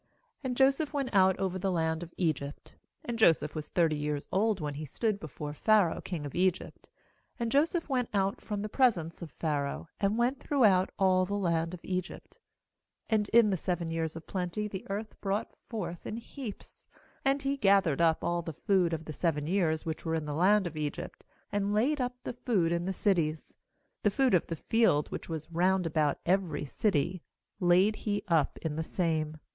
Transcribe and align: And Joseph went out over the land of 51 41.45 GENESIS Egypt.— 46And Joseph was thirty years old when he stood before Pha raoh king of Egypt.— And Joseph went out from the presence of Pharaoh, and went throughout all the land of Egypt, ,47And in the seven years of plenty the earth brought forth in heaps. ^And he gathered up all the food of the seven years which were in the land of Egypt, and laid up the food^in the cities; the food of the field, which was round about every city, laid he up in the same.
And 0.43 0.57
Joseph 0.57 0.93
went 0.93 1.13
out 1.13 1.37
over 1.37 1.59
the 1.59 1.71
land 1.71 2.01
of 2.01 2.09
51 2.09 2.25
41.45 2.25 2.25
GENESIS 2.25 2.29
Egypt.— 2.29 2.75
46And 3.07 3.15
Joseph 3.17 3.55
was 3.55 3.69
thirty 3.69 3.95
years 3.95 4.27
old 4.31 4.59
when 4.59 4.73
he 4.73 4.85
stood 4.85 5.19
before 5.19 5.53
Pha 5.53 5.71
raoh 5.83 6.03
king 6.03 6.25
of 6.25 6.33
Egypt.— 6.33 6.89
And 7.39 7.51
Joseph 7.51 7.87
went 7.87 8.09
out 8.11 8.41
from 8.41 8.63
the 8.63 8.67
presence 8.69 9.21
of 9.21 9.29
Pharaoh, 9.33 9.89
and 9.99 10.17
went 10.17 10.39
throughout 10.39 10.89
all 10.97 11.27
the 11.27 11.35
land 11.35 11.75
of 11.75 11.81
Egypt, 11.85 12.39
,47And 13.11 13.29
in 13.29 13.49
the 13.51 13.57
seven 13.57 13.91
years 13.91 14.15
of 14.15 14.25
plenty 14.25 14.67
the 14.67 14.87
earth 14.89 15.21
brought 15.21 15.53
forth 15.69 16.07
in 16.07 16.17
heaps. 16.17 16.87
^And 17.23 17.43
he 17.43 17.55
gathered 17.55 18.01
up 18.01 18.23
all 18.23 18.41
the 18.41 18.53
food 18.53 18.93
of 18.93 19.05
the 19.05 19.13
seven 19.13 19.45
years 19.45 19.85
which 19.85 20.03
were 20.03 20.15
in 20.15 20.25
the 20.25 20.33
land 20.33 20.65
of 20.65 20.75
Egypt, 20.75 21.23
and 21.51 21.75
laid 21.75 22.01
up 22.01 22.15
the 22.23 22.33
food^in 22.33 22.87
the 22.87 22.91
cities; 22.93 23.55
the 24.01 24.09
food 24.09 24.33
of 24.33 24.47
the 24.47 24.55
field, 24.55 25.11
which 25.11 25.29
was 25.29 25.51
round 25.51 25.85
about 25.85 26.17
every 26.25 26.65
city, 26.65 27.21
laid 27.59 27.97
he 27.97 28.23
up 28.27 28.57
in 28.63 28.77
the 28.77 28.83
same. 28.83 29.37